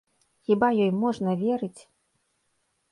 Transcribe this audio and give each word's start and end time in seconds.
Хіба 0.47 0.69
ёй 0.85 0.89
можна 1.03 1.37
верыць! 1.43 1.79